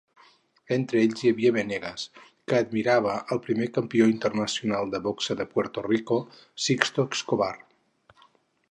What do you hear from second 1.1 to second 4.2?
hi havia Venegas, que admirava el primer campió